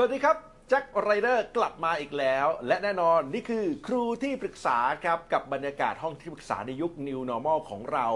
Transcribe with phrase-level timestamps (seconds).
[0.00, 0.36] สวัสดีครับ
[0.68, 8.06] แจ็คไรเดอร์กลับมาอีกแล้ว และแน่นอนนี่คือครูที่ปรึกษาครับกับบรรยากาศห้องที่ปรึกษาในยุค New Normal ของเรา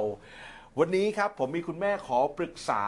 [0.78, 2.84] วันนี้ครับผมมีคุณแม่ขอปรึกษา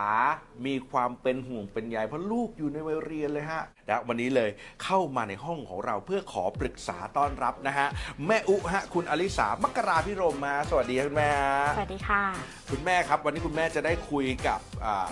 [0.67, 4.51] มีความเป็นห่วงเป็นใยเพราะลูกอยู่ในวัยเรียนเลยฮะและวันนี้เลย
[4.85, 7.87] เข้ามาในห้องของเราเพื่อขอปรึกษาต้อนรับนะฮะ
[8.27, 12.23] แม่อุฮะคุณอลิสามกราพิรมมา สวัสดีครับคุณแม่ฮะสวัสดีค่ะ
[12.71, 15.11] คุณแม่ครับ วันนี้คุณแม่จะได้คุยกับอ่า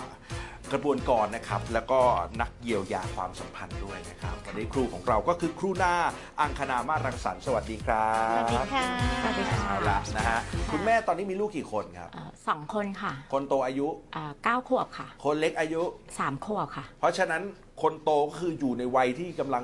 [0.71, 1.99] กระบวนกรนะครับ แล้วก็
[2.41, 5.93] นักเยียวยาความสัมพันธ์ด้วยนะครับวันนี้ครูของเราก็คือครูนา
[6.41, 8.85] อังคณามาศรังสรรค์สวัสดีครับสวัสดีค่ะ
[9.23, 10.39] สวัสดีค่ะเอาละนะฮะ
[10.71, 15.81] คุณแม่ตอนนี้มีลูกกี่คนครับ เอ่อสองคนค่ะคนโตอายุ เอ่อเก้าขวบค่ะคนเล็กอายุ
[16.19, 17.41] สามขวบค่ะ เพราะฉะนั้น
[17.81, 19.63] คนโตก็คืออยู่ในวัยที่กำลัง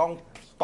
[0.00, 0.12] ต้อง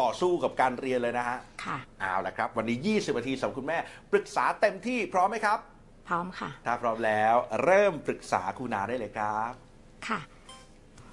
[0.01, 3.77] ต่อสู้กับการเรียนเลยนะฮะค่ะ เอาละครับ วันนี้ 20นาทีสำหรับคุณแม่
[4.11, 5.59] ปรึกษาเต็มที่พร้อมไหมครับ
[6.07, 9.53] พร้อมค่ะ ถ้าพร้อมแล้ว เริ่มปรึกษาครูนาได้เลยครับ
[10.07, 10.19] ค่ะ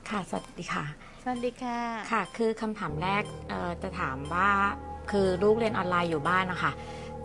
[0.08, 0.84] ค่ะ สวัสดีค่ะ
[1.22, 1.78] สวัสดีค่ะ
[2.12, 4.50] ค่ะ คือคำถามแรกเอ่อจะถามว่า
[5.10, 6.72] คือลูกเรียนออนไลน์อยู่บ้านนะคะ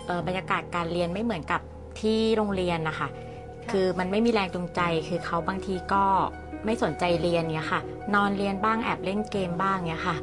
[0.05, 1.61] เอ่อบรรยากาศการเรียนไม่เหมือนกับ
[2.01, 3.07] ที่โรงเรียนนะคะ
[3.65, 6.03] ค่ะคือมันไม่มีแรงจูงใจ คือเขาบางทีก็
[6.65, 7.81] ไม่สนใจเรียนเนี้ยค่ะ
[8.15, 10.17] นอนเรียนบ้างแอบเล่นเกมบ้างเนี้ยค่ะ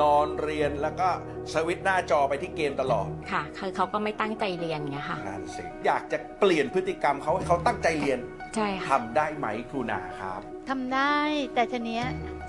[0.00, 1.08] นอนเรียนแล้วก็
[1.52, 8.18] สวิตช์หน้าจอไปที่เกมตลอด ค่ะ คือเขาก็ไม่ตั้งใจเรียนเนี้ยค่ะนั่นสิ อยากจะเปลี่ยนพฤติกรรมเขาให้เขาตั้งใจเรียน
[8.54, 11.16] ใช่ค่ะทำได้ไหมครูนาครับ ทำได้
[11.54, 12.06] แต่ทีเนี้ย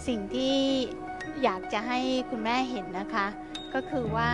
[0.07, 0.57] สิ่งที่
[1.43, 3.27] อยากจะให้คุณแม่เห็นนะคะ
[3.73, 4.29] ก็คือว่า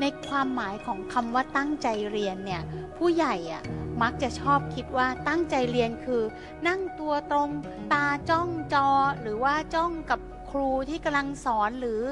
[0.00, 2.62] ในความหมายของคำว่าตั้งใจเรียนเนี่ย
[2.98, 3.62] ผู้ใหญ่อะ
[4.02, 6.22] มักจะชอบคิดว่าตั้งใจเรียนคือ
[6.68, 7.50] นั่งตัวตรง
[7.92, 8.88] ตาจ้องจอ
[9.20, 10.20] หรือว่าจ้องกับ
[10.50, 12.02] ครูที่กำลังสอนหรือ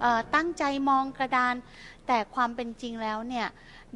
[0.00, 1.54] เออตั้งใจมองกระดาน
[2.06, 3.46] แต่ความเป็นจริงแล้วเนี่ย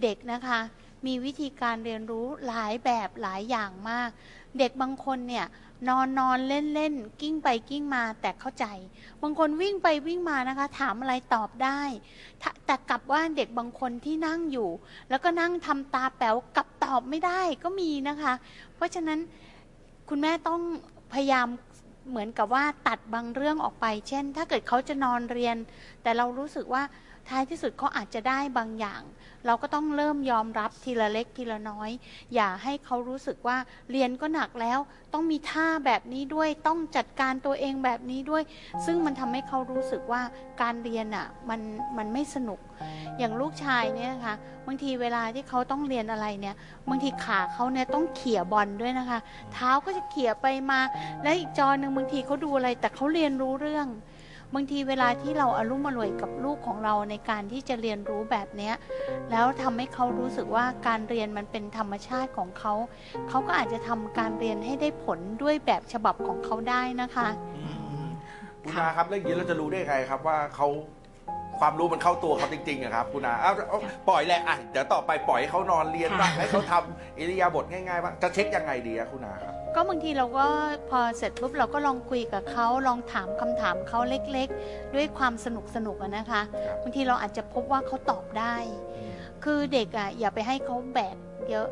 [0.03, 0.61] เด็กนะคะ
[1.07, 4.11] มีวิธีการเรียนรู้หลายแบบหลายอย่างมาก
[4.59, 5.47] เด็กบางคนเนี่ย
[5.89, 8.67] นอนนอนเล่นเล่นกิ้งไปกิ้งมาแต่เข้าใจ
[9.23, 11.81] บางคนวิ่งไปวิ่งมานะคะ ถามอะไรตอบได้
[12.67, 14.71] แต่กลับว่าเด็กบางคนที่นั่งอยู่
[15.11, 18.33] แล้วก็นั่งทำตาแป๋วกลับตอบไม่ได้ก็มีนะคะ
[18.77, 19.21] เพราะฉะนั้น
[20.09, 20.61] คุณแม่ต้อง
[21.13, 21.49] พยายาม
[22.09, 25.57] เหมือนกับว่าตัดบางเรื่องออกไป เช่น ถ้าเกิดเขาจะนอนเรียน
[26.03, 26.83] แต่เรารู้สึกว่า
[27.29, 29.03] ท้ายที่สุดเขาอาจจะได้บางอย่าง
[29.47, 31.91] เราก็ต้องเริ่มยอมรับทีละเล็กทีละน้อย
[32.35, 33.57] อย่าให้เขารู้สึกว่า
[33.91, 34.79] เรียนก็หนักแล้ว
[35.13, 38.43] ต้องมีท่าแบบนี้ด้วยต้องจัดการตัวเองแบบนี้ด้วย
[38.87, 40.23] ซึ่งมันทำให้เขารู้สึกว่า
[40.63, 41.61] การเรียนอะมัน
[41.99, 42.61] มันไม่สนุก
[43.19, 44.35] อย่างลูกชายเนี่ยนะคะ
[44.67, 46.55] บางทีเวลาที่เขาต้องเรียนอะไรเนี่ย
[46.89, 49.19] บางทีขาเขาเนี่ยต้องเขี่ยบอลด้วยนะคะ
[49.53, 50.81] เท้าก็จะเขี่ยไปมา
[51.23, 53.87] และอีกจอหนึ่งบางทีเขาดูอะไร แต่เขาเรียนรู้เรื่อง
[54.55, 58.75] บางทีเวลาที่เราอารุ่มอร่วยกับลูกของเราในการที่จะเรียนรู้แบบเนี้ย
[59.31, 62.73] แล้วทำให้เขารู้สึกว่าการเรียนมันเป็นธรรมชาติของเขา
[63.29, 67.29] เขาก็อาจจะทำการเรียนให้ได้ผลด้วยแบบฉบับของเขาได้นะคะ
[68.63, 70.69] คุณนาครับแล้วอย่างนี้เราจะรู้ได้ไงครับว่าเขา
[71.61, 80.47] ความรู้มันเข้าตัวเขาจริงๆอะครับคุณนาเอาเอาปล่อยแหละอะเดี๋ยวต่อไปปล่อยให้เขานอนเรียนบ้างค่ะให้เขาทำอิริยาบถง่ายๆบ้างจะเช็คยังไงดีอะคุณนาครับ ก็บางทีเราก็
[80.91, 88.57] พอเสร็จปุ๊บเราก็ลองคุยกับเขาลองถามคำถามเขาเล็กๆ ด้วยความสนุกสนุกๆอะนะคะครับบางทีเราอาจจะพบว่าเขาตอบได้
[89.45, 91.17] คือเด็กอะอย่าไปให้เขาแบก
[91.51, 91.69] เยอะ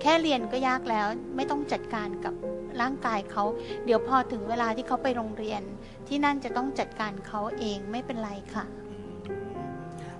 [0.00, 1.06] แค่เรียนก็ยากแล้ว
[1.36, 2.34] ไม่ต้องจัดการกับ
[2.80, 3.44] ร่างกายเขา
[3.84, 5.62] เดี๋ยวพอถึงเวลาที่เขาไปโรงเรียน
[6.08, 8.64] ที่นั่นจะต้องจัดการเขาเองไม่เป็นไรค่ะ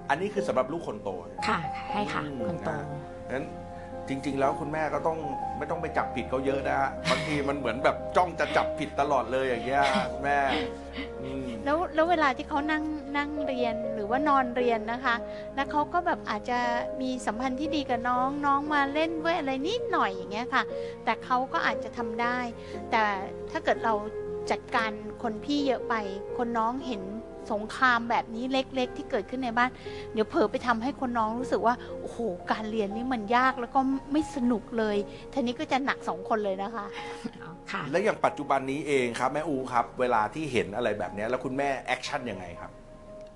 [0.08, 1.08] อันนี้คือสำหรับลูกคนโต
[1.48, 1.58] ค่ะ
[1.90, 2.86] ใช่ค่ะอืมคนโตนะ
[3.32, 3.44] งั้น
[4.08, 5.18] จริง ๆ แล้วคุณแม่ก็ต้อง
[5.58, 9.84] ไม่ต้องไปจับผิดเขาเยอะนะฮะบางทีมันเหมือนแบบจ้องจะจับผิดตลอดเลยอย่างเงี้ย
[10.22, 10.38] แม่
[11.22, 12.84] อืม แล้วแล้วเวลาที่เขานั่ง
[13.16, 15.14] นั่งเรียนหรือว่านอนเรียนนะคะ
[15.54, 16.58] แล้วเขาก็แบบอาจจะ
[17.00, 20.62] มีสัมพันธ์ที่ดีกับน้องน้องมาเล่นด้วยอะไรนิดหน่อยอย่างเงี้ยค่ะ
[21.04, 22.38] แต่เขาก็อาจจะทำได้
[22.90, 23.02] แต่
[23.50, 23.94] ถ้าเกิดเรา
[24.50, 24.90] จัดการ
[25.22, 25.94] คนพี่เยอะไป
[26.36, 27.02] คนน้องเห็น
[27.52, 29.70] สงครามแบบนี้เล็ก ๆ ที่เกิดขึ้นในบ้าน
[30.12, 32.18] เดี๋ยวเผลอไปทำให้คนน้องรู้สึกว่าโอ้โห
[32.50, 33.80] การเรียนนี่มันยากแล้วก็
[34.12, 34.96] ไม่สนุกเลย
[35.32, 36.86] ทีนี้ก็จะหนักสองคนเลยนะคะ
[37.72, 42.70] ค่ะแล้วอย่างปัจจุบันนี้เองครับแม่อูครับ เวลาที่เห็นอะไรแบบเนี้ยแล้วคุณแม่แอคชั่นยังไงครับ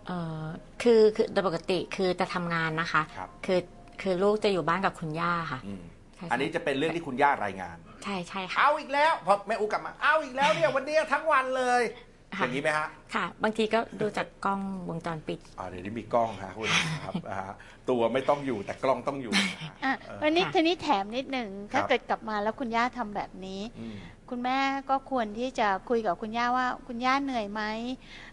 [0.06, 0.44] เอ่อ
[0.82, 3.60] คือคือโดยปกติคือจะทำงานนะคะครับคือ
[4.02, 5.82] คือลูกจะอยู่บ้านกับคุณย่าค่ะอืม
[6.16, 16.68] ใช่อันนี้จะเป็นเรื่องที่คุณย่ารายงาน ใช่ใช่ค่ะเอาอีกแล้วพอแม่อูกลับมาเอาอีกแล้วเนี่ยวันนี้ทั้งวันเลยค่ะ อย่างนี้ไหมฮะ ค่ะ บางทีก็ดูจากกล้องวงจรปิดอ่าเดี๋ยวนี้มีกล้องฮะคุณ
[17.04, 17.54] ครับอ่าฮะ
[17.88, 23.96] ตัวไม่ต้องอยู่แต่กล้องต้องอยู่นะฮะอะเออ วันนี้ค่ะทีนี้แถมนิดหนึ่งถ้าครับ เกิดกลับมาแล้วคุณย่าทำแบบนี้ อืม
[24.30, 24.58] คุณแม่
[24.90, 27.62] ก็ควรที่จะคุยกับคุณย่าว่าคุณย่าเหนื่อยไหม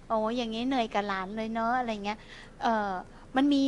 [0.07, 2.19] โอ้อย่างนี้เหนื่อยกับหลานเลยเนอะอะไรเงี้ย
[2.63, 2.92] เออ
[3.36, 3.66] มันมี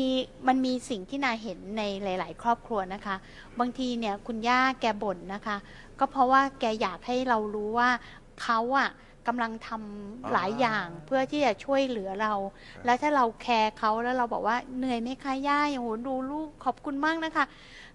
[0.48, 3.16] มันมีสิ่งที่นาเห็นในหลาย ๆ ครอบครัวนะคะ
[3.60, 5.58] บางทีเนี่ยคุณย่าแกบ่นนะคะ
[6.00, 7.90] ก็เพราะว่าแกอยากให้เรารู้ว่า
[8.44, 8.90] เขาอะ
[9.28, 12.34] กำลังทำหลายอย่างเพื่อที่จะช่วยเหลือเรา
[12.86, 17.46] แล้วถ้าเราแคร์เขาแล้วเราบอกว่าเหนื่อยไหมคะย่าโอ้โหดูลูกขอบคุณมากนะคะ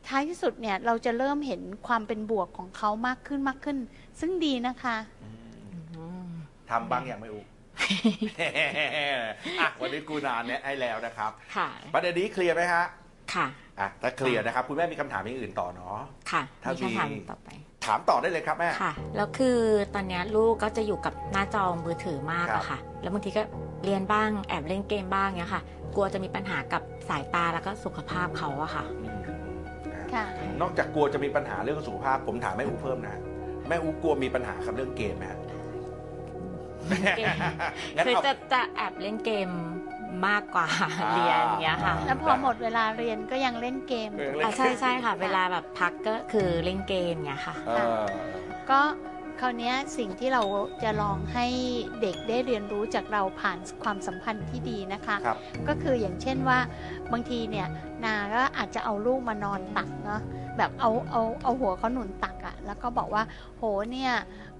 [0.08, 3.76] ท้ายที่สุดเนี่ยเราจะเริ่มเห็นความเป็นบวกของเขามากขึ้นมากขึ้น
[4.20, 4.96] ซึ่งดีนะคะ
[6.70, 7.40] ทำบ้างอย่างไม่อุ
[9.61, 12.84] อะวันนี้กูนานเนี่ยให้แล้วนะครับค่ะประเด็นนี้เคลียร์ไหมฮะ
[13.34, 13.46] ค่ะ
[13.81, 15.99] อะถ้าเคลียร์นะครับ คุณแม่มีคำถามอย่างอื่นต่อเนาะ
[16.31, 17.50] ค่ะถ้ามีมีคำถามต่อไป
[17.87, 19.59] ถามต่อได้เลยครับแม่ ค่ะ แล้วคือ
[19.94, 23.43] ตอนเนี้ยลูกก็จะอยู่กับหน้าจอมือถือมากครับ อะค่ะ แล้วบางทีก็
[23.85, 25.62] เรียนบ้างแอบเล่นเกมบ้างเนี้ยค่ะ
[25.94, 29.19] กลัวจะมีปัญหากับสายตาแล้วก็สุขภาพเขาอะค่ะอืม
[29.94, 30.25] อะค่ะ
[30.61, 33.17] นอกจากกลัวจะมีปัญหาเรื่องสุขภาพ ผมถามแม่อูเพิ่มนะ
[33.69, 35.41] แม่อูกลัวมีปัญหากับเรื่องเกมไหมฮะ
[37.19, 37.35] เกม
[37.97, 39.49] งั้นคือเอาจะจะแอบเล่นเกม
[40.26, 40.67] มากกว่า
[41.14, 48.05] เรียนอย่างเงี้ยค่ะ แล้วพอหมดเวลาเรียนก็ยังเล่นเกมเอออะใช่ใช่ค่ะ เวลาแบบพักก็คือเล่นเกมเงี้ยค่ะเออ
[48.70, 48.81] ก็
[49.41, 50.43] คราวเนี้ยสิ่งที่เรา
[50.83, 51.47] จะลองให้
[52.00, 55.38] เด็กได้เรียนรู้จากเราผ่านความสัมพันธ์ที่ดีนะคะครับ
[55.69, 56.59] ก็คืออย่างเช่นว่า
[57.12, 57.67] บางทีเนี่ย
[58.05, 60.21] นาก็อาจจะเอาลูกมานอนตักเนาะ
[60.56, 63.23] แบบเอาเอาเอาหัวเขาหนุนตักอะแล้วก็บอกว่า
[63.56, 63.62] โห
[63.93, 64.12] เนี่ย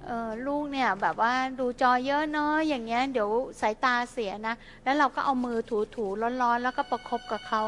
[0.07, 3.31] เออลูกเนี่ยแบบว่าดูจอเยอะเนาะอย่างเงี้ยเดี๋ยว
[3.61, 7.63] สายตาเสียนะ แล้วเราก็เอามือถูถูๆร้อนๆ แล้วก็ประคบกับเขา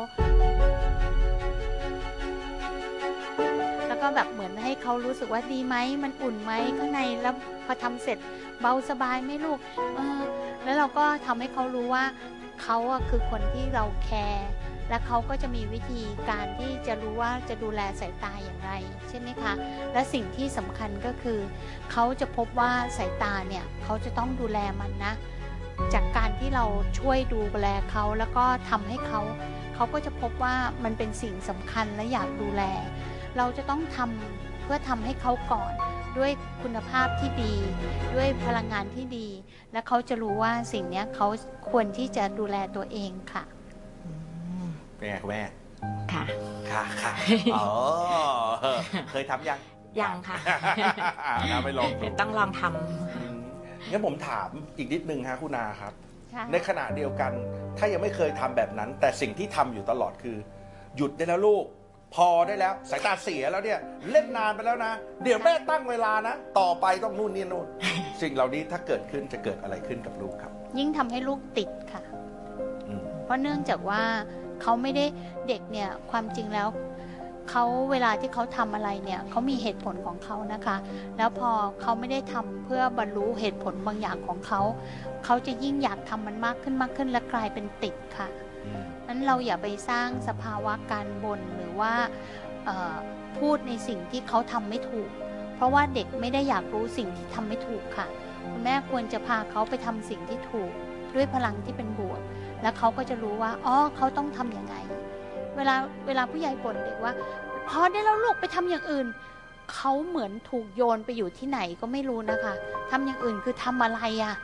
[4.09, 7.35] แล้วก็แบบเหมือนให้เขารู้สึกว่าดีไหมมันอุ่นไหมข้างในแล้ว
[7.67, 8.19] พอทำเสร็จ
[8.61, 9.59] เบาสบายไหมลูก
[9.97, 10.23] เออ
[10.65, 12.05] แล้วเราก็ทำให้เขารู้ว่า
[12.63, 14.49] เขาอะคือคนที่เราแคร์
[14.89, 18.73] และเขาก็จะมีวิธีการที่จะรู้ว่าจะดูแลสายตาอย่างไร
[19.09, 19.53] ใช่ไหมคะ
[19.93, 21.41] และสิ่งที่สำคัญก็คือ
[21.93, 25.15] เขาจะพบว่าสายตาเนี่ยเขาจะต้องดูแลมันนะ
[25.95, 26.65] จากการที่เรา
[26.99, 29.21] ช่วยดูแลเขาแล้วก็ทำให้เขา
[29.75, 32.63] เขาก็จะพบว่ามันเป็นสิ่งสำคัญและอยากดูแล
[33.37, 35.73] เราจะต้องทำเพื่อทำให้เขาก่อน
[36.19, 36.31] ด้วย
[36.63, 37.55] คุณภาพที่ดี
[38.15, 39.29] ด้วยพลังงานที่ดี
[39.73, 41.27] และเขาจะรู้ว่าสิ่งเนี้ยเขา
[41.71, 43.45] ควรที่จะดูแลตัวเองค่ะ
[44.97, 45.43] เป็นไงคุณแม่
[46.13, 46.25] ค่ะ
[46.71, 47.13] ค่ะค่ะ
[47.57, 47.67] อ๋อ
[49.11, 49.59] เคยทำยัง
[50.01, 50.37] ยังค่ะ
[51.27, 52.63] อ่านะไปลองดูเดี๋ยวต้องลองท
[53.17, 53.37] อืม
[53.91, 54.49] งั้นผมถาม
[54.79, 55.93] อีกนิดนึงฮะคุณนาครับ
[56.35, 57.33] ค่ะในขณะเดียวกัน
[57.79, 60.37] ถ้ายังไม่เคยทำแบบนั้น แต่สิ่งที่ทำอยู่ตลอดคือ
[60.97, 61.65] หยุดได้แล้วลูก
[62.15, 63.79] พอได้แล้ว สายตาเสียแล้วเนี่ย
[64.11, 64.93] เล่นนานไปแล้วนะ
[65.25, 67.67] เดี๋ยวแม่ตั้งเวลานะ ต่อไปต้องนู่นนี่นู่น
[68.21, 72.03] สิ่งเหล่านี้ถ้าเกิดขึ้นจะเกิดอะไรขึ้นกับลูกครับ ยิ่งทำให้ลูกติดค่ะ
[72.89, 74.03] อืม เพราะเนื่องจากว่า
[74.63, 75.05] เขาไม่ได้
[75.49, 76.69] เด็กเนี่ยความจริงแล้ว
[77.51, 80.77] เขาเวลาที่เขาทำอะไรเนี่ยเขามีเหตุผลของเขานะคะ
[81.17, 81.51] แล้วพอ
[81.81, 84.61] เขาไม่ได้ทำเพื่อบรรลุเหตุผลบางอย่างของเขา
[85.25, 88.48] เขาจะยิ่งอยากทำมันมากขึ้นมากขึ้นและกลายเป็นติดค่ะอืม
[89.09, 91.95] นั้นเราอย่าไปสร้างสภาวะการบ่นหรือว่า
[93.39, 95.11] พูดในสิ่งที่เขาทำไม่ถูก
[95.57, 98.07] เพราะว่าเด็กไม่ได้อยากรู้สิ่งที่ทำไม่ถูกค่ะ
[98.51, 100.71] คุณแม่ควรจะพาเขาไปทำสิ่งที่ถูก
[101.15, 102.21] ด้วยพลังที่เป็นบวก
[102.63, 104.75] แล้วเขาก็จะรู้ว่าอ๋อเขาต้องทำยังไง
[105.57, 105.75] เวลา
[106.07, 107.13] เวลาผู้ใหญ่บ่นเด็กว่า
[107.69, 109.07] พอได้แล้วลูกไปทำอย่างอื่น
[109.73, 112.55] เขาเหมือนถูกโยนไปอยู่ที่ไหนก็ไม่รู้นะคะ
[112.91, 114.35] ทำอย่างอื่นคือทำอะไรอะ่ะ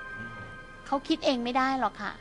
[0.86, 2.12] เขาคิดเองไม่ได้หรอกค่ะ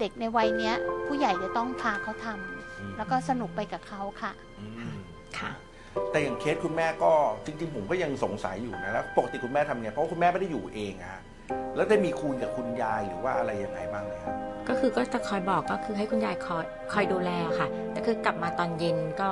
[0.00, 0.74] เด็กในวัยเนี้ย
[1.06, 5.50] ผู้ใหญ่จะต้องพาเขาทำอืม แล้วก็สนุกไปกับเขาค่ะ อืมำค่ะ
[6.10, 7.12] แต่อย่างเคสคุณแม่ก็
[7.46, 11.22] จริง ๆ ผมก็ยังสงสัยอยู่นะแล้วปกติคุณแม่ทำไงเพราะว่าคุณแม่ไม่ได้อยู่เองอะฮะ
[11.76, 14.34] แล้วได้มีคุยกับคุณยายหรือว่าอะไรยังไงบ้างไหมครับ
[14.68, 19.28] ก็คือก็จะคอยบอกก็คือให้คุณยายคอยคอยดูแลค่ะ แต่คือกลับมาตอนเย็นก็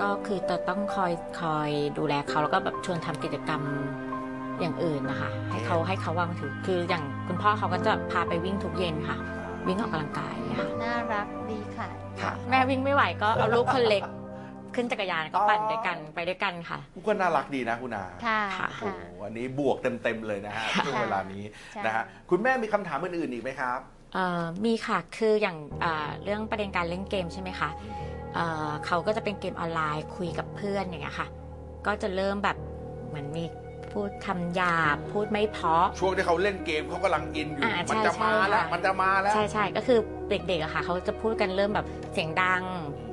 [0.00, 3.62] ก็คือจะต้องคอยคอยดูแลเขาแล้วก็แบบชวนทำกิจกรรม
[4.60, 9.16] อย่างอื่นนะคะ ให้เขาให้เขาวางถือคืออย่างคุณพ่อเขาก็จะพาไปวิ่งทุกเย็นค่ะ
[9.68, 11.88] วิ่งออกกำลังกายเนี่ยค่ะน่ารักดีค่ะ
[12.22, 14.02] ค่ะ แม่วิ่งไม่ไหวก็เอาลูกคนเล็ก
[14.74, 23.78] ขึ้นจักรยานก็ปั่นด้วยกันไปด้วยกันค่ะ ก็น่ารักดีนะคุณอาค่ะค่ะโอ้ค่ะ โหอันนี้บวกเต็ม ๆ เลยนะฮะค่ะช่วงเวลานี้ใช่ นะฮะคุณแม่มีคำถามอื่นๆอีกไหมครับ
[24.14, 27.70] เอ่อมีค่ะ คืออย่างอ่าเรื่องประเด็นการเล่นเกมใช่ไหมคะ
[28.34, 31.28] เอ่อเขาก็จะเป็นเกมออนไลน์คุยกับเพื่อนอย่างเงี้ยค่ะ
[31.86, 32.56] ก็จะเริ่มแบบ
[33.08, 33.44] เหมือนมี
[33.92, 39.98] พูดคำหยาบพูดไม่เพราะ ช่วงที่เขาเล่นเกมเขากำลังอินอยู่ อ่ามันใช่จะมาแล้ว ใช่ค่ะ มันจะมาแล้ว ใช่ใช่ก็คือ
[40.30, 42.62] เด็กๆอะค่ะเขาจะพูดกันเริ่มแบบเสียงดัง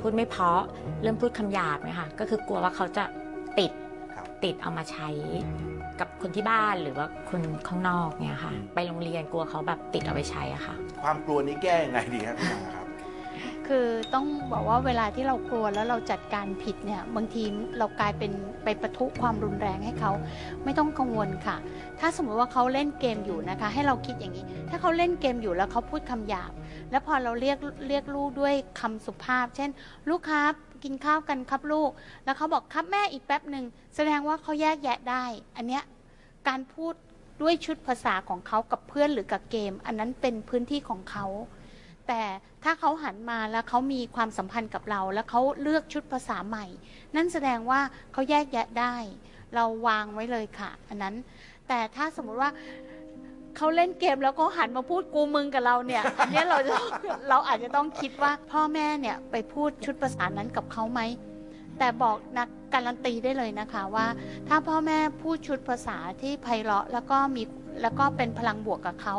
[0.02, 0.62] พูดไม่เพราะ
[1.04, 3.04] เริ่มพูดคำหยาบเนี่ยค่ะก็คือกลัวว่าเขาจะ
[3.60, 3.72] ติด
[4.14, 5.10] ครับ ติดเอามาใช้
[6.00, 12.85] กับคนที่บ้านหรือว่าคนข้างนอกเนี่ยค่ะอืมไปโรงเรียนกลัวเขาแบบติดเอาไปใช้อะค่ะ ความกลัวนี้แก้ยังไงดีครับคุณอาครับ
[13.68, 17.44] คือต้องบอกว่าเวลาที่เรากลัวแล้วเราจัดการผิดเนี่ยบางที
[17.78, 18.32] เรากลายเป็น
[18.64, 20.12] ไปประทุความรุนแรงให้เขา
[20.64, 21.58] ไม่ต้องกังวลค่ะ
[22.00, 26.52] ถ้าสมมติว่าเขาเล่นเกมอยู่นะคะ ให้เราคิดอย่างนี้ ถ้าเขาเล่นเกมอยู่แล้วเขาพูดคำหยาบ
[26.92, 27.58] แล้วพอเราเรียก
[27.88, 29.70] เรียกลูกด้วยคำสุภาพ เช่น
[30.10, 30.54] ลูกครับ
[30.84, 31.90] กินข้าวกันครับลูก
[32.26, 35.24] แล้วเขาบอกครับแม่อีกแป๊บหนึ่งแสดงว่าเขาแยกแยะได้
[35.56, 35.84] อันเนี้ย
[36.48, 36.94] การพูด
[37.42, 41.26] ด้วยชุดภาษาของเขากับเพื่อนหรือกับเกม อันนั้นเป็นพื้นที่ของเขา
[42.08, 42.24] แต่
[42.64, 46.66] ถ้าเขาหันมาแล้วเขามีความสัมพันธ์กับเรา แล้วเขาเลือกชุดภาษาใหม่
[47.16, 47.80] นั่นแสดงว่า
[48.14, 48.96] เขาแยกแยะได้
[49.56, 51.16] เราวางไว้เลยค่ะ อันนั้น
[51.68, 52.52] แต่ถ้าสมมุติว่า
[53.58, 56.76] เขาเล่นเกมแล้วเขาหันมาพูดกูมึงกับเราเนี่ย อันนี้เราจะ
[57.30, 61.02] เราอาจจะต้องคิดว่าพ่อแม่เนี่ยไปพูดชุดภาษานั้นกับเขาไหม
[61.80, 64.08] แต่บอกนักการันตีได้เลยนะคะว่า
[64.48, 67.44] ถ้าพ่อแม่พูดชุดภาษาที่ไพเราะแล้วก็มี
[67.82, 69.16] แล้วก็เป็นพลังบวกกับเขา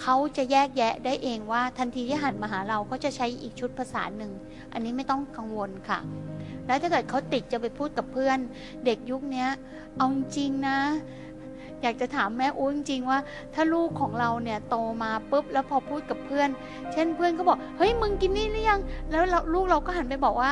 [0.00, 4.32] เขาจะแยกแยะได้เองว่าทันทีที่หันมาหาเราก็จะใช้อีกชุดภาษาหนึ่ง
[4.72, 5.98] อันนี้ไม่ต้องกังวลค่ะ
[6.66, 8.38] แล้วถ้าเกิดเขาติดจะไปพูดกับเพื่อน
[8.84, 9.46] เด็กยุคนี้
[9.96, 10.78] เอาจริงนะ
[11.82, 13.18] อยากจะถามแม่อุ้จริงว่า
[13.54, 16.48] ถ้าลูกของเราเนี่ยโตมาปุ๊บแล้วพอพูดกับเพื่อน
[16.92, 18.80] เช่นเพื่อนเขาบอกเฮ้ยมึงกินนี่หรือยัง
[19.10, 20.50] แล้วเราลูกเราก็หันไปบอกว่า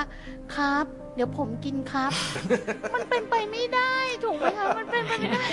[0.55, 2.13] ครับเดี๋ยวผมกินครับ
[2.95, 3.93] มันเป็นไปไม่ได้
[4.25, 5.47] ถูกไหมคะ มันเป็นไปไม่ได้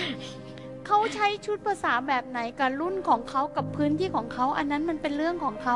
[0.88, 5.76] เขาใช้ชุดภาษาแบบไหนกับรุ่นของเขากับพื้นที่ของเขา อันนั้นมันเป็นเรื่องของเขา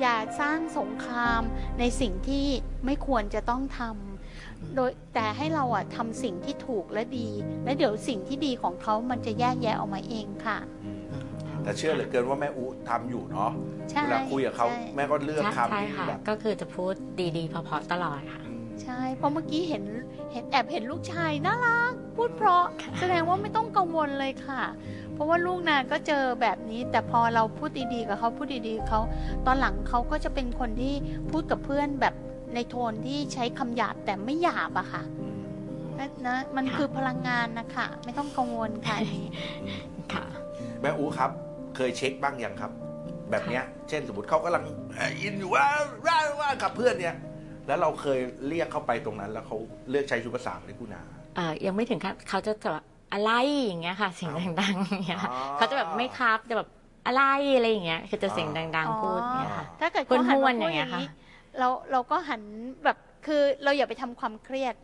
[0.00, 1.42] อย่าสร้างสงคราม
[1.78, 2.46] ในสิ่งที่
[2.84, 7.28] ไม่ควรจะต้องทำโดยแต่ให้เราอะทำสิ่งที่ถูกและดี
[7.64, 11.00] และเดี๋ยวสิ่งที่ดีของเขามันจะแยกแยะออกมาเองค่ะอืม
[11.62, 13.50] แต่เชื่อเหลือเกินว่าแม่อุทำอยู่เนาะ
[13.90, 16.92] ใช่เวลาคุยกับเขาใช่ แม่ก็เลือกใช่คำใช่ที่ค่ะ แบบ ก็คือจะพูด
[17.36, 18.47] ดีๆเพราะๆตลอดค่ะอืม
[18.82, 19.84] ใช่ เพราะเมื่อกี้เห็น
[20.32, 22.64] เห็นแอบเห็นลูกชายน่ารัก พูดเพราะ
[22.98, 24.62] แสดงว่าไม่ต้องกังวลเลยค่ะ
[25.14, 29.00] เพราะว่าลูกนางก็เจอแบบนี้ แต่พอเราพูดดีๆกับเขาพูดดีๆกับเขา
[29.46, 30.94] ตอนหลังเขาก็จะเป็นคนที่
[31.30, 32.14] พูดกับเพื่อนแบบ
[32.54, 35.40] ในโทนที่ใช้คำหยาบแต่ไม่หยาบอะค่ะอืม
[35.98, 39.26] นะนะมันค่ะคือพลังงานนะคะไม่ต้องกังวลค่ะอันนี้
[40.12, 40.24] ค่ะ
[40.80, 41.30] แม่อุครับ
[41.76, 42.72] เคยเช็คบ้างยังครับ
[43.30, 45.64] แบบเนี้ย เช่นสมมติเขากำลังเอ่ออินอยู่ว่า
[46.06, 47.14] ว่าว่ากับเพื่อนเนี่ย
[47.68, 49.56] แล้วเราเคยเรียกเข้าไปตรงนั้น แล้วเขา
[49.90, 51.00] เลือกใช้ชุดภาษาในกุณา
[51.36, 53.30] เอ่อยังไม่ถึงขั้นเขาจะแบบอะไร
[53.64, 56.68] อย่างเงี้ยค่ะเสียงดังๆอย่างเงี้ยค่ะอ๋อเขาจะแบบไม่ครับจะแบบ
[57.06, 57.22] อะไร
[57.56, 61.08] อะไรอย่างเงี้ยคือจะเสียงดังอ๋อๆพูดอย่างเงี้ยค่ะถ้าเกิดเขาหันห้วมานๆพูอดย่างอเงี้ย่ายงค่ะนี้
[61.58, 62.42] เราเราก็หัน
[62.84, 64.74] แบบคือเราอย่าไปทำความเครียด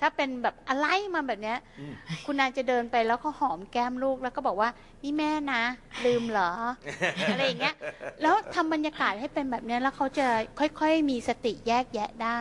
[0.00, 1.92] ถ้าเป็นแบบอะไรมาแบบเนี้ยอืม
[2.26, 4.70] คุณนางจะเดินไปแล้วก็หอมแก้มลูกแล้วก็บอกว่า
[5.02, 5.62] นี่แม่นะ
[6.06, 6.50] ลืมเหรอ
[7.32, 7.74] อะไรอย่างเงี้ย
[8.22, 10.26] แล้วทำบรรยากาศให้เป็นแบบเนี้ยแล้วเขาจะ
[10.58, 12.40] ค่อยๆ มีสติแยกแยะได้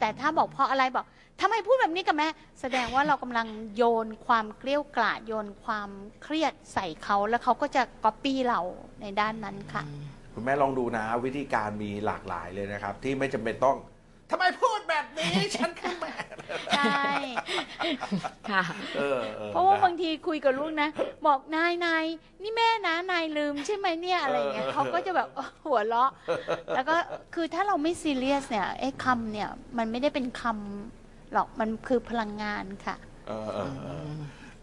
[0.00, 1.06] แต่ถ้าบอกเพราะอะไรบอก
[1.40, 2.28] ทำไมพูดแบบนี้กับแม่
[2.60, 5.90] แสดงว่าเรากำลังโยนความเกลี้ยวกล่อมโยนความ
[6.22, 8.60] เครียดใส่เขาแล้วเขาก็จะก๊อปปี้เรา
[9.00, 9.82] ในด้านนั้นค่ะ
[10.34, 13.76] คุณแม่ลองดูนะ วิธีการมีหลากหลายเลยนะครับ ที่ไม่จำเป็นต้อง
[14.30, 16.14] ทำไมพูดแบบนี้ ฉันคือแม่
[16.76, 17.04] ใช่
[18.50, 18.64] ค่ะ
[18.96, 20.88] เออออเพราะว่านะบางทีคุยกับลูกนะ
[21.26, 22.04] บอกนายนาย
[22.42, 25.28] นี่แม่นะนายลืมใช่ไหมเนี่ยอะไรอย่างเงี้ยเออ เขาก็จะแบบ
[25.66, 26.10] หัวเราะ
[26.74, 26.96] แล้วก็
[27.34, 32.96] คือถ้าเราไม่ซีเรียสเนี่ยไอ้คำเนี่ยมันไม่ได้เป็นคำหรอกมันคือพลังงานค่ะ
[33.28, 34.14] เออเออเออ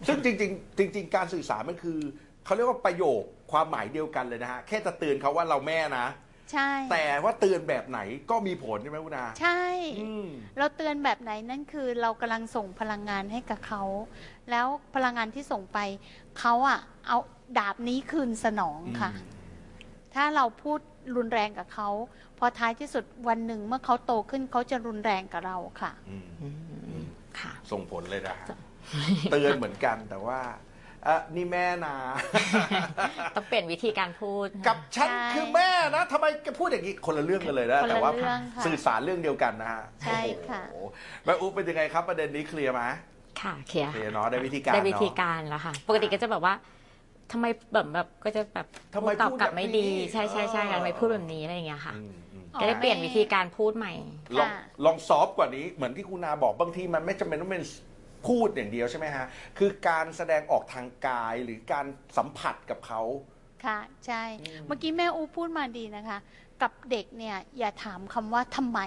[0.07, 1.99] ซึ่งจริง ๆ จริง ๆ การสื่อสารมันคือ
[2.45, 6.05] เขาเรียกว่าประโยคความหมายเดียวกันเลยนะฮะ แค่จะเตือนเขาว่าเราแม่นะ
[6.51, 9.63] ใช่ แต่ว่าเตือนแบบไหนก็มีผลใช่ไหมคุณอาใช่
[10.01, 10.27] อืม
[10.57, 13.83] เราเตือนแบบไหนนั่นคือเรากำลังส่งพลังงานให้กับเขา
[14.49, 15.79] แล้วพลังงานที่ส่งไป
[16.39, 17.17] เขาอะเอา
[17.57, 19.11] ดาบนี้คืนสนองค่ะ
[20.13, 20.79] ถ้าเราพูด
[21.15, 21.89] รุนแรงกับเขา
[22.39, 26.47] พอท้ายที่สุดวันหนึ่งเมื่อเขาโตขึ้นเขาจะรุนแรงกับเราค่ะ อืมอื
[27.03, 27.05] ม
[27.39, 28.47] ค่ะ ส่งผลเลยนะฮะ
[29.31, 30.39] เตือนเหมือนกันแต่ว่า
[30.69, 31.95] เอะนี่แม่นะ
[33.35, 40.85] ต้องเปลี่ยนวิธีการพูดกับฉันใช่คือแม่นะทำไมแกพูดอย่างนี้คนละเรื่องกันเลยนะคนละแต่ว่าเรื่องค่ะสื่อสารเรื่องเดียวกันนะฮะใช่ค่ะโอ้โห
[41.25, 42.81] แม่อุ๊บเป็นยังไงครับประเด็นนี้เคลียร์ไหม
[43.41, 46.53] ค่ะเคลียร์เคลียร์เนาะได้วิธีการได้วิธีเนาะการแล้วค่ะ ปกติก็จะแบบว่า
[47.31, 53.93] ทำไมแบบแบบก็จะแบบทำไมตอบกลับพูดแบบไม่ดีนี้ใช่ใช่ใช่เออกันทำไมพูดแบบนี้อะไรอย่างเงี้ยค่ะอืมอืมก็ได้เปลี่ยนวิธีการพูดใหม่
[54.37, 57.63] ลองค่ะลองซอฟต์กว่านี้เหมือนที่คุณนาบอกบางทีมันไม่จำเป็นต้องเป็น
[58.27, 59.25] พูดอย่างเดียวใช่ไหมฮะ
[59.57, 61.85] คือการแสดงออกทางกายหรือการ
[62.17, 63.01] สัมผัสกับเขา
[63.65, 66.19] ค่ะ ใช่อืมเมื่อกี้แม่อูพูดมาดีนะคะ
[66.61, 68.79] กับเด็กเนี่ยอย่าถามคำว่าทำไม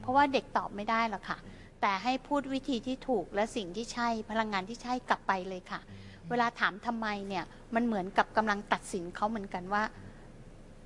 [0.00, 1.38] เพราะว่าเด็กตอบไม่ได้หรอกค่ะ
[1.80, 5.80] แต่ให้พูดวิธีที่ถูกและสิ่งที่ใช่พลังงานที่ใช่กลับไปเลยค่ะ
[6.30, 7.44] เวลาถามทำไมเนี่ย
[7.74, 9.82] มันเหมือนกับกำลังตัดสินเขาเหมือนกันว่า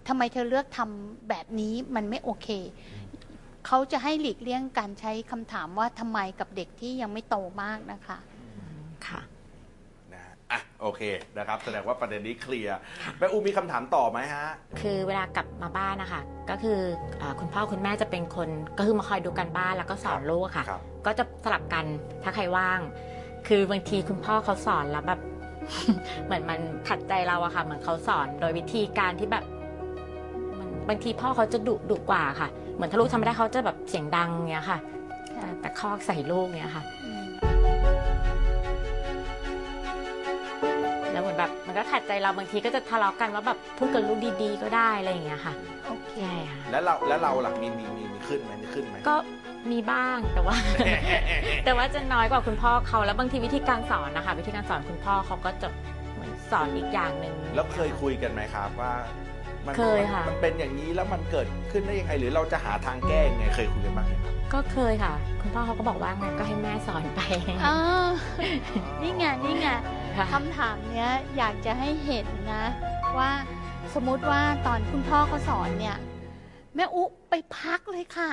[0.08, 2.48] ทำไมเธอเลือกทำแบบนี้มันไม่โอเค
[3.66, 8.18] เขาจะให้หลีกเลี่ยงการใช้คำถามว่าทำไมกับเด็กที่ยังไม่โตมากนะคะ
[9.06, 9.20] ค่ะ
[10.12, 11.02] นะฮะอะโอเค
[11.38, 12.78] นะครับ แสดงว่าประเด็นนี้เคลียร์
[13.18, 14.46] แม่อูมีคำถามต่อไหมฮะ
[14.80, 16.80] คือเวลากลับมาบ้านนะคะ ก็คือ
[17.20, 21.84] อาคุณพ่อคุณแม่จะเป็นคนก็คือมาคอยดูกันบ้านแล้วก็สอนลูกอะค่ะ ครับ ก็จะสลับกัน
[22.22, 22.80] ถ้าใครว่าง
[23.48, 25.20] คือบางทีคุณพ่อเขาสอนแล้วแบบ
[26.24, 29.55] เหมือนมันขัดใจเราอะค่ะ เหมือนเขาสอนโดยวิธีการที่แบบมัน
[30.88, 34.78] บางทีพ่อเขาจะดุดุกว่าค่ะ เหมือนถ้าลูกทำไม่ได้เขาจะแบบเสียงดังเงี้ยค่ะ
[35.34, 37.24] แต่แต่คอกใส่ลูกเงี้ยค่ะอืม
[41.12, 45.54] แล้วเหมือนแบบมันก็ขัดใจเราบางทีก็จะทะเลาะกันว่าแบบพูดกับลูกดีๆ ก็ได้อะไรอย่างเงี้ยค่ะ
[45.86, 49.16] โอเคใช่ค่ะแล้วเราแล้วเราหลักมีมีมีมีขึ้นไหมมีขึ้นไหมก็
[49.70, 50.56] มีบ้างแต่ว่า
[51.64, 55.68] แต่ว่าจะน้อยกว่าคุณพ่อเขาแล้วบางทีวิธีการสอนนะคะ วิธีการสอนคุณพ่อเขาก็จะ
[56.14, 58.92] เหมือนสอนอีกอย่างหนึ่งแล้วเคยคุยกันไหมครับว่า
[59.66, 67.20] มันเคยค่ะ มันเป็นอย่างนี้แล้วมันเกิดขึ้นได้ยังไงหรือเราจะหาทางแก้ยังไงเคยคุยกันบ้างไหมครับก็เคยค่ะ คุณพ่อเขาก็บอกว่างั้นก็ให้แม่สอนไป
[67.64, 67.76] อ่า
[69.00, 69.68] นี่ไงนี่ไง
[70.16, 72.64] ค่ะ คำถามเนี้ยอยากจะให้เห็นนะ
[73.18, 73.30] ว่า
[73.94, 75.96] สมมุติว่าตอนคุณพ่อเขาสอนเนี่ย
[76.74, 78.30] แม่อุไปพักเลยค่ะ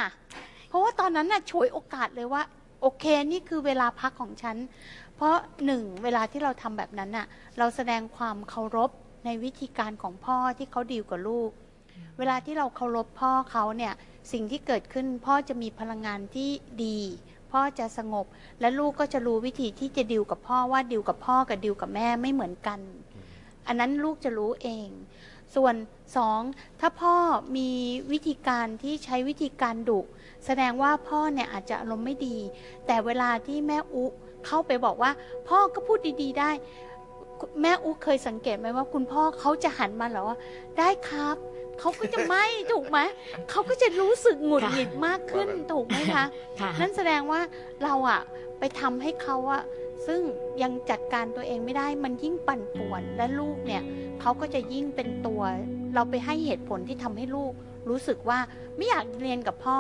[0.70, 2.42] เพราะว่าตอนนั้นน่ะฉวยโอกาสเลยว่า
[2.82, 4.58] โอเคนี่คือเวลาพักของฉัน
[5.16, 5.36] เพราะ
[5.66, 8.92] หนึ่งเวลาที่เราทำแบบนั้นน่ะ เราแสดงความเคารพ
[9.26, 11.52] ในวิธีการของพ่อที่เขาดีลกับลูก
[12.18, 13.94] เวลาที่เราเคารพพ่อเขาเนี่ย
[14.32, 16.50] สิ่งที่เกิดขึ้นพ่อจะมีพลังงานที่
[16.86, 17.00] ดี
[17.52, 18.26] พ่อจะสงบ
[18.62, 22.80] และลูกก็จะรู้วิธีที่จะดิวกับพ่อว่าดิวกับพ่อกับดิวกับแม่ไม่เหมือนกัน
[23.68, 24.88] อันนั้นลูกจะรู้เอง
[25.56, 25.76] ส่วน
[26.18, 26.42] สอง
[26.80, 27.16] ถ้าพ่อ
[27.58, 27.70] มี
[28.12, 30.00] วิธีการที่ใช้วิธีการดุ
[30.46, 32.38] แสดงว่าพ่อเนี่ยอาจจะอารมณ์ไม่ดี
[32.88, 34.06] แต่เวลาที่แม่อุ
[34.46, 35.12] เข้าไปบอกว่า
[35.48, 36.52] พ่อก็พูดดี ๆ ได้
[37.62, 40.38] แม่อุเคยสังเกตไหมว่า คุณพ่อเขาจะหันมาเหรอว่า
[40.78, 41.38] ได้ครับ
[41.80, 43.00] เขาก็จะไม่ถูกไหม
[43.50, 46.26] เขาก็จะรู้สึกหงุดหงิดมากขึ้นถูกไหมคะ
[46.60, 47.42] ค่ะนั่นแสดงว่า
[47.84, 48.22] เราอะ
[48.60, 49.64] ไปทำให้เขาอะ
[50.08, 50.22] ซึ่ง
[50.62, 53.84] ยังจัดการตัวเองไม่ได้มันยิ่งปั่นป่วนและลูกเนี่ย
[54.22, 55.42] เขาก็จะยิ่งเป็นตัว
[55.96, 57.54] เราไปให้เหตุผลที่ทำให้ลูก
[57.90, 58.40] รู้สึกว่า
[58.78, 59.80] ไม่อยากเรียนกับพ่อ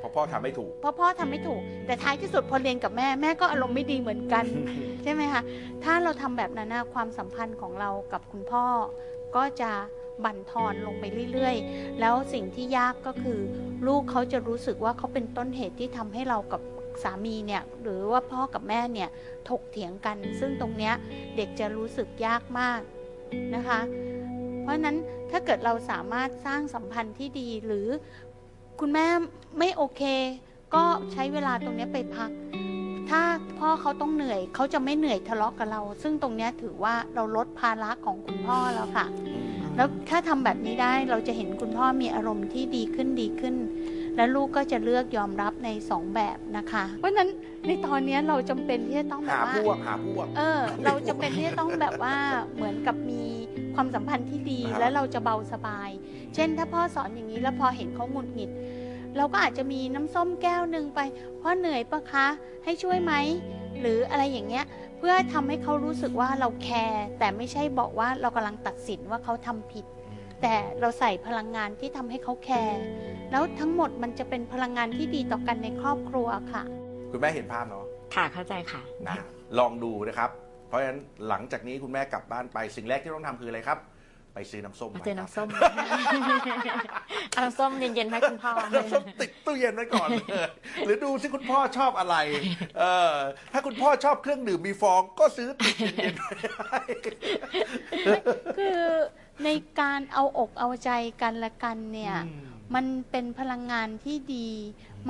[0.00, 4.44] เพราะพ่อทำไม่ถูก เพราะพ่อทำไม่ถูก แต่ท้ายที่สุดพอเรียนกับแม่แม่ก็อารมณ์ไม่ดีเหมือนกัน
[5.02, 5.42] ใช่ไหมคะ
[5.84, 8.64] ถ้าเราทำแบบนั้นนะความสัมพันธ์ของเรากับคุณพ่อ
[9.36, 9.70] ก็จะ
[10.24, 13.38] บั่นทอนลงไปเรื่อยๆ แล้วสิ่งที่ยากก็คือ
[13.86, 16.60] ลูกเขาจะรู้สึกว่าเขาเป็นต้นเหตุที่ทำให้เรากับ
[17.02, 19.08] สามีเนี่ยหรือว่าพ่อกับแม่เนี่ย
[19.48, 20.94] ถกเถียงกัน ซึ่งตรงเนี้ย
[21.36, 22.80] เด็กจะรู้สึกยากมาก
[23.54, 23.80] นะคะ
[24.64, 24.96] เพราะฉะนั้น
[25.30, 27.86] ถ้าเกิดเราสามารถสร้างสัมพันธ์ที่ดีหรือ
[28.80, 29.06] คุณแม่
[29.58, 30.02] ไม่โอเค
[30.74, 32.30] ก็ใช้เวลาตรงเนี้ยไปพัก
[33.10, 33.22] ถ้า
[33.58, 39.06] พ่อเขาต้องเหนื่อยเขาจะไม่เหนื่อยทะเลาะกับเรา ซึ่งตรงเนี้ยถือว่าเราลดภาระของคุณพ่อแล้วค่ะ
[39.76, 43.54] แล้วถ้าทำแบบนี้ได้เราจะเห็นคุณพ่อมีอารมณ์ที่ดีขึ้นดีขึ้น
[44.16, 47.28] และลูกก็จะเลือกยอมรับในสองแบบนะคะ เพราะฉะนั้น
[47.66, 52.16] ในตอนเนี้ยเราจำเป็นที่จะต้องแบหาบว่าพวกหาพวกเออ เราจะเป็นที่จะต้องแบบว่า
[52.54, 53.22] เหมือนกับมี
[53.74, 55.90] ความสัมพันธ์ที่ดีครับและเราจะเบาสบาย
[56.34, 58.50] เช่นถ้าพ่อสอนอย่างนี้แล้วพอเห็นเขาหงุดหงิด
[59.16, 61.00] เราก็อาจจะมีน้ำส้มแก้วหนึ่งไป
[61.40, 62.26] พ่อเหนื่อยปะคะ
[62.64, 63.12] ให้ช่วยไหม
[63.80, 64.64] หรืออะไรอย่างเงี้ย
[64.98, 69.84] เพื่อทำให้เขารู้สึกว่าเราแคร์แต่ไม่ใช่บอกว่าเรากำลังตัดสินว่าเขาทำผิด
[70.42, 72.80] แต่เราใส่พลังงานที่ทำให้เขาแคร์
[73.30, 76.62] แล้วทั้งหมดมันจะเป็นพลังงานที่ดีต่อกันในครอบครัวค่ะ
[77.10, 79.16] คุณแม่เห็นภาพเนาะค่ะเข้าใจค่ะ นะ
[79.58, 80.30] ลองดูนะครับ
[80.68, 83.80] เพราะฉะนั้นหลังจากนี้คุณแม่กลับบ้านไปสิ่งแรกที่ต้องทำคืออะไรครับ
[84.34, 85.48] ไปซื้อน้ำส้มมาไว้เจอครับน้ำส้ม
[87.32, 90.48] เอาน้ำส้มเย็นๆให้คุณพ่อ น้ำส้มติดตู้เย็นไว้ก่อนเลย
[90.86, 92.16] หรือดูสิคุณพ่อชอบอะไร
[92.78, 93.14] เออ
[93.52, 96.32] ถ้าคุณพ่อชอบเครื่องดื่มมีฟองก็ซื้อติดเย็นๆไว้
[96.68, 96.80] ให้
[98.58, 98.82] คือ
[99.44, 99.48] ใน
[99.80, 100.90] การเอาอกเอาใจ
[101.22, 102.14] กันและกันเนี่ย
[102.74, 104.48] มันเป็นพลังงานที่ดี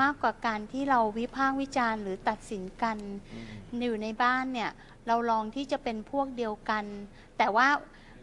[0.01, 2.97] มากกว่าการที่เราวิพากษ์วิจารณ์หรือตัดสินกัน
[3.81, 4.71] อยู่ในบ้านเนี่ย
[5.07, 6.85] เราลองที่จะเป็นพวกเดียวกัน
[7.39, 7.69] แต่ว่า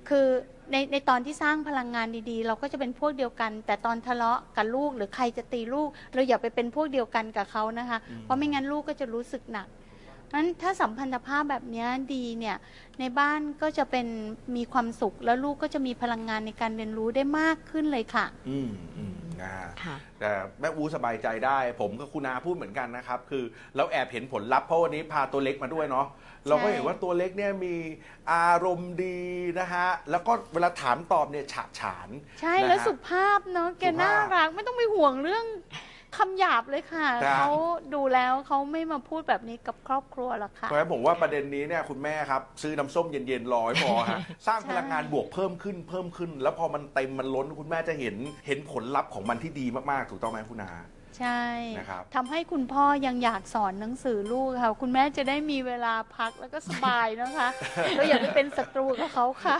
[0.09, 0.27] คือ
[0.71, 9.67] ในในตอนที่สร้างพลังงานดีๆ เราก็จะเป็นพวกเดียวกัน แต่ตอนทะเลาะกับลูกหรือใครจะตีลูก เราอย่าไปเป็นพวกเดียวกันกับเขานะคะ เพราะไม่งั้นลูกก็จะรู้สึกหนัก
[10.33, 12.57] นั้นถ้าสัมพันธภาพแบบเนี้ยดีเนี่ย
[12.99, 14.07] ในบ้านก็จะเป็น
[14.55, 23.43] มีความสุขแล้วลูกก็จะมีพลังงานในการเรียนรู้ได้มากขึ้นเลยค่ะ อืมอืมนะฮะค่ะแต่แม่อูสบายใจได้ ผมกับคุณอาพูดเหมือนกันนะครับ คือ
[23.75, 26.07] เราแอบเห็นผลลัพธ์เพราะวันนี้พาตัวเล็กมาด้วยเนาะ
[26.47, 27.75] เราก็เห็นว่าตัวเล็กเนี่ยมี
[28.33, 29.19] อารมณ์ดี
[29.59, 32.09] นะฮะ แล้วก็เวลาถามตอบเนี่ยฉะฉาน
[32.41, 35.45] ใช่นะฮะแล้วสุภาพเนาะแกสุภาพน่ารักไม่ต้องไปห่วงเรื่อง
[36.17, 37.51] คำหยาบเลยค่ะ ครับ เขา
[37.93, 48.15] ดูแล้วเขาไม่มาพูดแบบนี้กับครอบครัวหรอกค่ะ เพราะฉะนั้นผมว่าประเด็นนี้เนี่ยคุณแม่ครับ ซื้อน้ำส้มเย็นๆรอให้พอฮะ สร้างพลังงานบวกเพิ่มขึ้นเพิ่มขึ้น แล้วพอมันเต็มมันล้นคุณแม่จะเห็น
[48.47, 50.73] เห็นผลลัพธ์ของมันที่ดีมากๆถูกต้องไหมคุณอา
[51.21, 51.45] ใช่
[51.79, 57.47] นะครับทำให้คุณพ่อยังอยากสอนหนังสือลูกค่ะ คุณแม่จะได้มีเวลาพักแล้วก็สบายนะคะ
[57.95, 59.57] เราอย่าไปเป็นศัตรูกับเขาค่ะ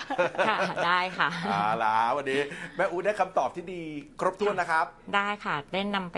[0.48, 2.42] ค่ะ ได้ค่ะเอาล่ะวันนี้
[2.76, 3.82] แม่อูได้คำตอบที่ดี
[4.20, 6.18] ครบถ้วนนะครับ ได้ค่ะได้นำไ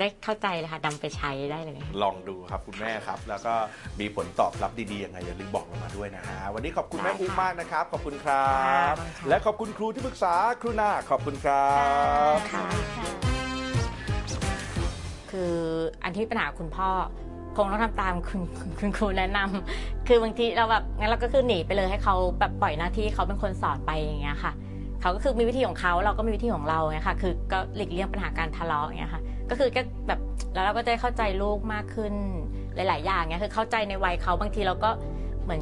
[0.00, 3.54] ได้เข้าใจเลยค่ะนำไปใช้ได้เลย ลองดูครับคุณแม่ครับ แล้วก็
[4.00, 8.46] มีผลตอบรับดีๆยังไงอย่าลืมบอกเรามาด้วยนะฮะวันนี้ขอบคุณแม่ได้ค่ะอูมากนะครับ ขอบคุณครั
[8.92, 11.70] บ ค่ะ และขอบคุณครูที่ปรึกษาครูนาขอบคุณครั
[12.34, 13.35] บ ค่ะ
[15.30, 15.52] คือ
[16.02, 16.88] อันที่ปัญหาคุณพ่อ
[17.56, 18.40] คงต้องทำตามคุณ
[18.78, 24.52] คุณครูแนะนำคือบางทีเราแบบงั้นเราก็คือหนีไปเลยให้เขาแบบปล่อยหน้าที่เขาเป็นคนสอนไปอย่างเงี้ยค่ะ
[25.00, 30.20] เขาก็คือมีวิธีของเขาเราก็มีวิธีของเราไงค่ะคือก็หลีกเลี่ยงปัญหาการทะเลาะอย่างเงี้ยค่ะ ก็คือก็แบบ
[30.54, 32.12] แล้วเราก็จะเข้าใจลูกมากขึ้น
[32.74, 34.90] หลาย ๆ อย่างเงี้ยคือเข้าใจในวัยเขาบางทีเราก็
[35.44, 35.60] เหมือน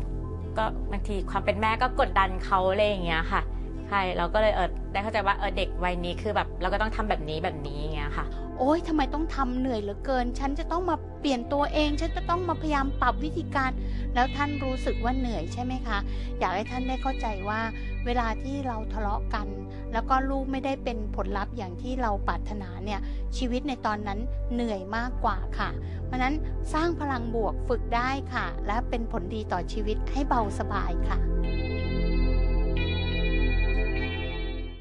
[0.59, 3.41] ก็บางทีความเป็นแม่ก็กดดันเขาอะไรอย่างเงี้ยค่ะ
[3.89, 8.27] ใช่เราก็เลยเออได้เข้าใจว่าเออเด็กวัยนี้คือแบบเราก็ต้องทำแบบนี้แบบนี้อย่างเงี้ยค่ะ
[8.59, 13.71] โอ๊ยทำไมต้องทำเหนื่อยเหลือเกิน ฉันจะต้องมาเปลี่ยนตัวเอง ฉันจะต้องมาพยายามปรับวิธีการ
[14.15, 15.99] แล้วท่านรู้สึกว่าเหนื่อยใช่ไหมคะ
[16.39, 17.61] อยากให้ท่านได้เข้าใจว่า
[18.07, 19.47] เวลาที่เราทะเลาะกัน
[19.93, 23.01] แล้วก็ลูกไม่ได้เป็นผลลัพธ์อย่างที่เราปรารถนาเนี่ย
[23.37, 24.19] ชีวิตในตอนนั้น
[24.53, 25.71] เหนื่อยมากกว่าค่ะ
[26.05, 26.35] เพราะนั้น
[26.75, 31.19] สร้างพลังบวกฝึกได้ค่ะ และเป็นผลดีต่อชีวิตให้เบาสบายค่ะ